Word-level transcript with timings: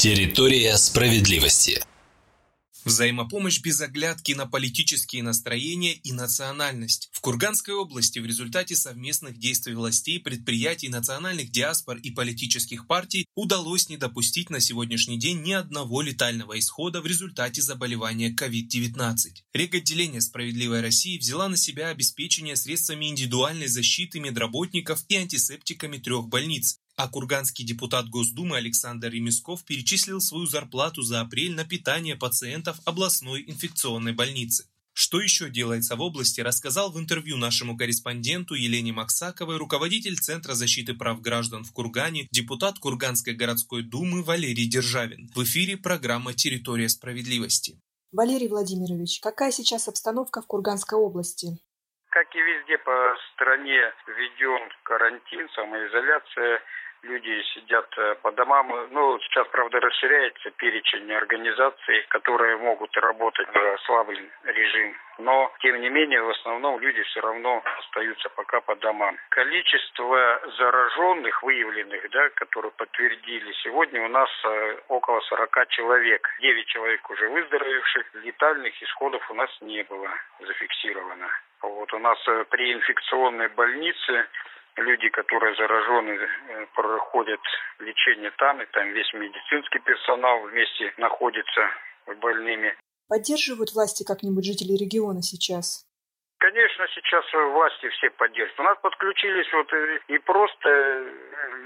Территория 0.00 0.78
справедливости. 0.78 1.84
Взаимопомощь 2.86 3.60
без 3.60 3.82
оглядки 3.82 4.32
на 4.32 4.46
политические 4.46 5.22
настроения 5.22 5.92
и 5.92 6.12
национальность. 6.12 7.10
В 7.12 7.20
Курганской 7.20 7.74
области 7.74 8.18
в 8.18 8.24
результате 8.24 8.76
совместных 8.76 9.38
действий 9.38 9.74
властей, 9.74 10.18
предприятий, 10.18 10.88
национальных 10.88 11.50
диаспор 11.50 11.98
и 11.98 12.10
политических 12.12 12.86
партий 12.86 13.26
удалось 13.34 13.90
не 13.90 13.98
допустить 13.98 14.48
на 14.48 14.60
сегодняшний 14.60 15.18
день 15.18 15.42
ни 15.42 15.52
одного 15.52 16.00
летального 16.00 16.58
исхода 16.58 17.02
в 17.02 17.06
результате 17.06 17.60
заболевания 17.60 18.34
COVID-19. 18.34 19.16
Реготделение 19.52 20.22
«Справедливой 20.22 20.80
России» 20.80 21.18
взяла 21.18 21.46
на 21.50 21.58
себя 21.58 21.88
обеспечение 21.88 22.56
средствами 22.56 23.04
индивидуальной 23.04 23.66
защиты 23.66 24.18
медработников 24.18 25.04
и 25.10 25.16
антисептиками 25.16 25.98
трех 25.98 26.26
больниц, 26.28 26.78
а 26.96 27.08
курганский 27.08 27.64
депутат 27.64 28.08
Госдумы 28.08 28.56
Александр 28.56 29.08
Ремесков 29.08 29.64
перечислил 29.64 30.20
свою 30.20 30.46
зарплату 30.46 31.02
за 31.02 31.20
апрель 31.20 31.54
на 31.54 31.64
питание 31.64 32.16
пациентов 32.16 32.78
областной 32.84 33.44
инфекционной 33.46 34.12
больницы. 34.12 34.66
Что 34.92 35.20
еще 35.20 35.48
делается 35.48 35.96
в 35.96 36.02
области, 36.02 36.40
рассказал 36.40 36.90
в 36.90 36.98
интервью 36.98 37.36
нашему 37.36 37.76
корреспонденту 37.76 38.54
Елене 38.54 38.92
Максаковой 38.92 39.56
руководитель 39.56 40.16
Центра 40.16 40.54
защиты 40.54 40.94
прав 40.94 41.22
граждан 41.22 41.64
в 41.64 41.72
Кургане, 41.72 42.28
депутат 42.30 42.78
Курганской 42.78 43.34
городской 43.34 43.82
думы 43.82 44.22
Валерий 44.22 44.68
Державин. 44.68 45.30
В 45.34 45.42
эфире 45.44 45.76
программа 45.76 46.34
«Территория 46.34 46.88
справедливости». 46.88 47.80
Валерий 48.12 48.48
Владимирович, 48.48 49.20
какая 49.20 49.52
сейчас 49.52 49.88
обстановка 49.88 50.42
в 50.42 50.46
Курганской 50.46 50.98
области? 50.98 51.56
Как 52.10 52.26
и 52.34 52.38
везде 52.38 52.76
по 52.78 53.14
стране 53.32 53.80
введен 54.06 54.68
карантин, 54.82 55.48
самоизоляция– 55.54 56.60
люди 57.02 57.42
сидят 57.54 57.86
э, 57.96 58.14
по 58.22 58.32
домам. 58.32 58.88
Ну, 58.90 59.18
сейчас, 59.20 59.46
правда, 59.48 59.80
расширяется 59.80 60.50
перечень 60.52 61.12
организаций, 61.12 62.04
которые 62.08 62.56
могут 62.58 62.96
работать 62.96 63.52
на 63.54 63.78
слабый 63.78 64.18
режим. 64.44 64.96
Но, 65.18 65.52
тем 65.60 65.80
не 65.80 65.90
менее, 65.90 66.22
в 66.22 66.30
основном 66.30 66.80
люди 66.80 67.02
все 67.02 67.20
равно 67.20 67.62
остаются 67.78 68.28
пока 68.30 68.60
по 68.60 68.74
домам. 68.76 69.16
Количество 69.30 70.40
зараженных, 70.56 71.42
выявленных, 71.42 72.08
да, 72.10 72.28
которые 72.30 72.72
подтвердили, 72.72 73.52
сегодня 73.62 74.04
у 74.04 74.08
нас 74.08 74.30
э, 74.44 74.76
около 74.88 75.20
40 75.20 75.68
человек. 75.68 76.28
9 76.40 76.66
человек 76.66 77.10
уже 77.10 77.28
выздоровевших. 77.28 78.14
Летальных 78.24 78.82
исходов 78.82 79.30
у 79.30 79.34
нас 79.34 79.50
не 79.60 79.82
было 79.84 80.10
зафиксировано. 80.40 81.28
Вот 81.62 81.92
у 81.92 81.98
нас 81.98 82.18
э, 82.28 82.44
при 82.48 82.72
инфекционной 82.72 83.48
больнице 83.48 84.26
люди, 84.76 85.08
которые 85.10 85.54
заражены, 85.56 86.18
проходят 86.82 87.40
лечение 87.78 88.30
там, 88.38 88.60
и 88.62 88.66
там 88.66 88.88
весь 88.92 89.12
медицинский 89.12 89.80
персонал 89.80 90.40
вместе 90.42 90.92
находится 90.96 91.60
с 92.06 92.16
больными. 92.16 92.74
Поддерживают 93.08 93.72
власти 93.74 94.04
как-нибудь 94.04 94.46
жители 94.46 94.72
региона 94.76 95.20
сейчас? 95.22 95.84
Конечно, 96.38 96.86
сейчас 96.94 97.24
власти 97.52 97.88
все 97.90 98.08
поддерживают. 98.10 98.60
У 98.60 98.62
нас 98.62 98.78
подключились 98.80 99.52
вот 99.52 99.68
и 100.08 100.18
просто 100.18 101.04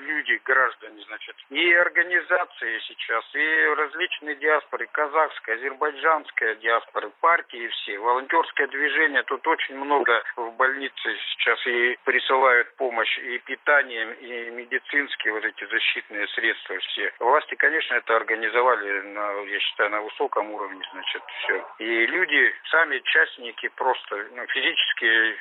люди, 0.06 0.40
граждане, 0.44 1.02
значит, 1.06 1.36
и 1.50 1.72
организации 1.74 2.78
сейчас, 2.80 3.24
и 3.34 3.64
различные 3.76 4.36
диаспоры, 4.36 4.86
казахская, 4.92 5.56
азербайджанская 5.56 6.54
диаспора, 6.56 7.10
партии 7.20 7.68
все, 7.68 7.98
волонтерское 7.98 8.66
движение. 8.68 9.22
Тут 9.24 9.46
очень 9.46 9.76
много 9.76 10.22
в 10.36 10.50
больнице 10.56 11.16
сейчас 11.32 11.66
и 11.66 11.98
присылают 12.04 12.74
помощь 12.76 13.18
и 13.18 13.38
питанием, 13.38 14.12
и 14.12 14.50
медицинские 14.50 15.32
вот 15.32 15.44
эти 15.44 15.64
защитные 15.66 16.26
средства 16.28 16.78
все. 16.78 17.12
Власти, 17.18 17.54
конечно, 17.54 17.94
это 17.94 18.16
организовали, 18.16 19.00
на, 19.00 19.40
я 19.42 19.60
считаю, 19.60 19.90
на 19.90 20.00
высоком 20.02 20.50
уровне, 20.50 20.82
значит, 20.92 21.22
все. 21.40 21.66
И 21.78 22.06
люди, 22.06 22.54
сами 22.70 22.98
частники 23.04 23.68
просто, 23.68 24.26
ну, 24.32 24.46
физические 24.46 25.32
э, 25.32 25.36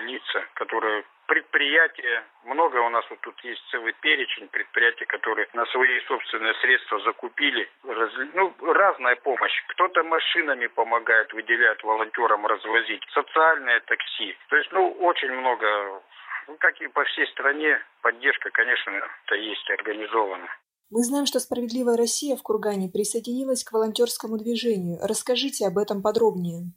лица, 0.00 0.44
которые 0.54 1.04
предприятия, 1.26 2.24
много 2.44 2.76
у 2.76 2.90
нас 2.90 3.04
вот 3.08 3.20
тут 3.20 3.38
есть 3.44 3.62
целый 3.70 3.94
перечень 4.02 4.48
предприятий, 4.48 5.06
которые 5.06 5.48
на 5.54 5.64
свои 5.66 6.00
собственные 6.06 6.54
средства 6.60 7.00
закупили, 7.00 7.68
раз, 7.84 8.12
ну, 8.34 8.54
разная 8.60 9.16
помощь. 9.16 9.64
Кто-то 9.68 10.02
машинами 10.02 10.66
помогает, 10.66 11.32
выделяет 11.32 11.82
волонтерам 11.82 12.46
развозить, 12.46 13.02
социальное 13.14 13.80
такси. 13.80 14.36
То 14.48 14.56
есть, 14.56 14.72
ну, 14.72 14.90
очень 15.00 15.32
много, 15.32 16.02
ну, 16.48 16.56
как 16.58 16.78
и 16.80 16.88
по 16.88 17.04
всей 17.04 17.26
стране, 17.28 17.80
поддержка, 18.02 18.50
конечно, 18.50 18.90
это 18.90 19.36
есть 19.36 19.70
организована. 19.70 20.48
Мы 20.90 21.02
знаем, 21.04 21.24
что 21.24 21.40
«Справедливая 21.40 21.96
Россия» 21.96 22.36
в 22.36 22.42
Кургане 22.42 22.90
присоединилась 22.92 23.64
к 23.64 23.72
волонтерскому 23.72 24.36
движению. 24.36 24.98
Расскажите 25.00 25.66
об 25.66 25.78
этом 25.78 26.02
подробнее 26.02 26.74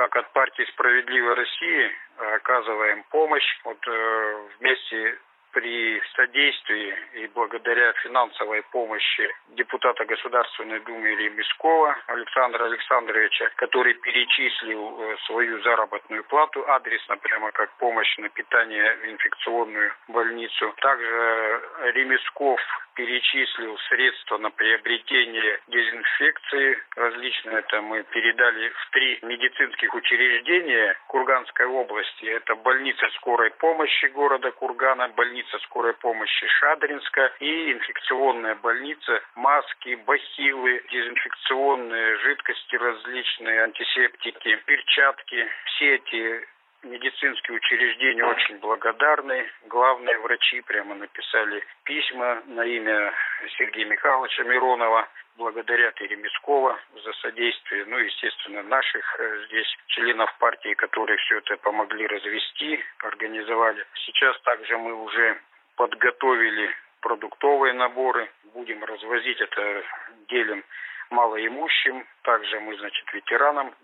как 0.00 0.16
от 0.16 0.32
партии 0.32 0.66
«Справедливая 0.72 1.34
Россия» 1.34 1.92
оказываем 2.36 3.04
помощь. 3.10 3.44
Вот 3.64 3.76
э, 3.86 4.48
вместе 4.58 5.18
при 5.52 6.00
содействии 6.14 6.94
и 7.14 7.26
благодаря 7.34 7.92
финансовой 8.04 8.62
помощи 8.70 9.28
депутата 9.48 10.04
Государственной 10.04 10.80
Думы 10.80 11.08
Ремескова 11.16 11.96
Александра 12.06 12.64
Александровича, 12.64 13.50
который 13.56 13.94
перечислил 13.94 15.00
э, 15.00 15.16
свою 15.26 15.60
заработную 15.62 16.24
плату 16.24 16.64
адресно 16.66 17.16
прямо 17.18 17.52
как 17.52 17.70
помощь 17.76 18.16
на 18.18 18.28
питание 18.30 18.96
в 18.96 19.04
инфекционную 19.06 19.92
больницу. 20.08 20.72
Также 20.80 21.60
Ремесков 21.94 22.60
перечислил 23.00 23.78
средства 23.88 24.36
на 24.36 24.50
приобретение 24.50 25.58
дезинфекции 25.68 26.78
различные. 26.96 27.60
Это 27.60 27.80
мы 27.80 28.02
передали 28.02 28.68
в 28.68 28.90
три 28.90 29.18
медицинских 29.22 29.94
учреждения 29.94 30.98
Курганской 31.06 31.64
области. 31.64 32.26
Это 32.26 32.54
больница 32.56 33.08
скорой 33.16 33.52
помощи 33.52 34.04
города 34.06 34.50
Кургана, 34.50 35.08
больница 35.08 35.58
скорой 35.60 35.94
помощи 35.94 36.46
Шадринска 36.58 37.32
и 37.40 37.72
инфекционная 37.72 38.56
больница. 38.56 39.22
Маски, 39.34 39.94
бахилы, 40.06 40.84
дезинфекционные 40.90 42.18
жидкости 42.18 42.76
различные, 42.76 43.62
антисептики, 43.62 44.56
перчатки. 44.66 45.48
Все 45.64 45.94
эти 45.94 46.46
медицинские 46.82 47.56
учреждения 47.56 48.24
очень 48.24 48.58
благодарны. 48.58 49.46
Главные 49.66 50.18
врачи 50.18 50.60
прямо 50.62 50.94
написали 50.94 51.62
письма 51.84 52.42
на 52.46 52.64
имя 52.64 53.12
Сергея 53.58 53.86
Михайловича 53.86 54.42
Миронова. 54.44 55.08
Благодарят 55.36 56.00
и 56.00 56.06
Ремескова 56.06 56.78
за 57.02 57.12
содействие, 57.14 57.86
ну, 57.86 57.96
естественно, 57.98 58.62
наших 58.62 59.20
э, 59.20 59.46
здесь 59.46 59.74
членов 59.86 60.36
партии, 60.38 60.74
которые 60.74 61.16
все 61.18 61.38
это 61.38 61.56
помогли 61.58 62.06
развести, 62.06 62.84
организовали. 62.98 63.86
Сейчас 64.06 64.38
также 64.42 64.76
мы 64.76 64.92
уже 64.92 65.40
подготовили 65.76 66.70
продуктовые 67.00 67.72
наборы, 67.72 68.30
будем 68.52 68.84
развозить 68.84 69.40
это, 69.40 69.82
делим 70.28 70.62
малоимущим. 71.10 72.06
Также 72.22 72.60
мы, 72.60 72.76
значит, 72.76 73.12
ветеранам 73.14 73.74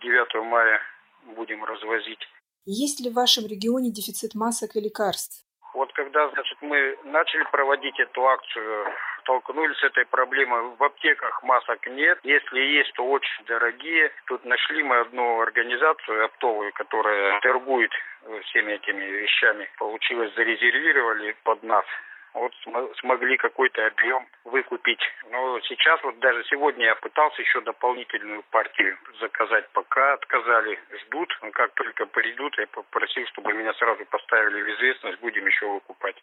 9 0.00 0.34
мая 0.46 0.80
будем 1.26 1.64
развозить. 1.64 2.26
Есть 2.64 3.00
ли 3.00 3.10
в 3.10 3.14
вашем 3.14 3.46
регионе 3.46 3.90
дефицит 3.90 4.34
масок 4.34 4.76
и 4.76 4.80
лекарств? 4.80 5.44
Вот 5.74 5.92
когда, 5.94 6.28
значит, 6.30 6.58
мы 6.60 6.96
начали 7.04 7.44
проводить 7.50 7.98
эту 7.98 8.26
акцию, 8.26 8.86
столкнулись 9.22 9.78
с 9.78 9.84
этой 9.84 10.04
проблемой. 10.06 10.76
В 10.76 10.84
аптеках 10.84 11.42
масок 11.42 11.84
нет. 11.86 12.18
Если 12.22 12.60
есть, 12.60 12.92
то 12.92 13.04
очень 13.04 13.44
дорогие. 13.46 14.10
Тут 14.26 14.44
нашли 14.44 14.82
мы 14.82 14.98
одну 14.98 15.40
организацию 15.40 16.24
оптовую, 16.26 16.72
которая 16.74 17.40
торгует 17.40 17.90
всеми 18.44 18.74
этими 18.74 19.04
вещами. 19.04 19.68
Получилось, 19.78 20.34
зарезервировали 20.34 21.34
под 21.44 21.62
нас 21.62 21.84
вот 22.34 22.52
смогли 23.00 23.36
какой-то 23.36 23.86
объем 23.86 24.26
выкупить. 24.44 25.00
Но 25.30 25.60
сейчас 25.60 26.02
вот 26.02 26.18
даже 26.20 26.44
сегодня 26.44 26.86
я 26.86 26.94
пытался 26.96 27.42
еще 27.42 27.60
дополнительную 27.60 28.42
партию 28.50 28.96
заказать, 29.20 29.68
пока 29.72 30.14
отказали, 30.14 30.78
ждут. 31.04 31.28
Но 31.42 31.50
как 31.50 31.74
только 31.74 32.06
придут, 32.06 32.56
я 32.58 32.66
попросил, 32.66 33.26
чтобы 33.32 33.52
меня 33.52 33.72
сразу 33.74 34.04
поставили 34.06 34.62
в 34.62 34.68
известность, 34.76 35.20
будем 35.20 35.46
еще 35.46 35.66
выкупать. 35.68 36.16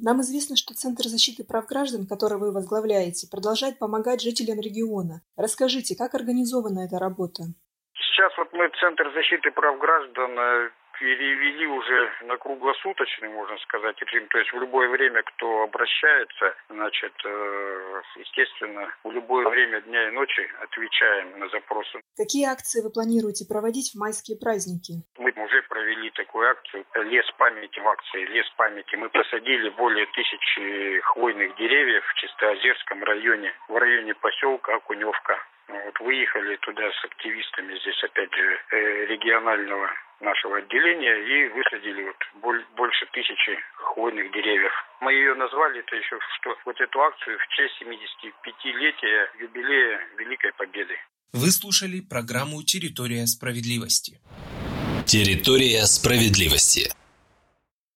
Нам 0.00 0.20
известно, 0.20 0.54
что 0.54 0.74
Центр 0.74 1.04
защиты 1.08 1.42
прав 1.44 1.66
граждан, 1.66 2.06
который 2.06 2.38
вы 2.38 2.52
возглавляете, 2.52 3.26
продолжает 3.28 3.80
помогать 3.80 4.22
жителям 4.22 4.60
региона. 4.60 5.22
Расскажите, 5.36 5.96
как 5.98 6.14
организована 6.14 6.86
эта 6.86 7.00
работа? 7.00 7.50
Сейчас 7.94 8.30
вот 8.38 8.52
мы 8.52 8.68
Центр 8.78 9.10
защиты 9.12 9.50
прав 9.50 9.76
граждан 9.78 10.38
э, 10.38 10.70
перевели 10.98 11.66
уже 11.66 12.10
на 12.22 12.36
круглосуточный, 12.36 13.28
можно 13.28 13.56
сказать, 13.58 13.96
режим. 14.00 14.28
То 14.28 14.38
есть 14.38 14.52
в 14.52 14.60
любое 14.60 14.88
время, 14.88 15.22
кто 15.22 15.62
обращается, 15.62 16.54
значит, 16.68 17.12
э, 17.24 18.02
естественно, 18.16 18.88
в 19.04 19.10
любое 19.10 19.48
время 19.48 19.80
дня 19.82 20.08
и 20.08 20.12
ночи 20.12 20.48
отвечаем 20.60 21.38
на 21.38 21.48
запросы. 21.48 22.00
Какие 22.16 22.46
акции 22.46 22.82
вы 22.82 22.90
планируете 22.90 23.46
проводить 23.48 23.92
в 23.94 23.98
майские 23.98 24.38
праздники? 24.38 25.02
Мы 25.18 25.30
уже 25.30 25.62
провели 25.68 26.10
такую 26.10 26.50
акцию 26.50 26.84
«Лес 27.04 27.30
памяти» 27.38 27.80
в 27.80 27.88
акции 27.88 28.24
«Лес 28.26 28.48
памяти». 28.56 28.96
Мы 28.96 29.08
посадили 29.08 29.70
более 29.70 30.06
тысячи 30.06 31.00
хвойных 31.00 31.56
деревьев 31.56 32.04
в 32.04 32.14
Чистоозерском 32.14 33.04
районе, 33.04 33.52
в 33.68 33.76
районе 33.76 34.14
поселка 34.14 34.76
Окуневка. 34.76 35.38
Вот 35.68 36.00
выехали 36.00 36.56
туда 36.56 36.90
с 36.90 37.04
активистами 37.04 37.78
здесь, 37.78 38.02
опять 38.02 38.34
же, 38.34 38.60
э, 38.70 39.06
регионального 39.06 39.90
нашего 40.20 40.58
отделения 40.58 41.14
и 41.14 41.48
высадили 41.54 42.02
вот 42.42 42.56
больше 42.76 43.06
тысячи 43.12 43.58
хвойных 43.74 44.32
деревьев. 44.32 44.72
Мы 45.00 45.12
ее 45.12 45.34
назвали, 45.34 45.80
это 45.80 45.96
еще 45.96 46.18
что, 46.38 46.56
вот 46.64 46.80
эту 46.80 47.00
акцию 47.00 47.38
в 47.38 47.48
честь 47.54 47.74
75-летия 47.82 49.28
юбилея 49.40 50.00
Великой 50.18 50.52
Победы. 50.54 50.94
Вы 51.32 51.50
слушали 51.50 52.00
программу 52.00 52.62
«Территория 52.62 53.26
справедливости». 53.26 54.20
Территория 55.06 55.86
справедливости. 55.86 56.92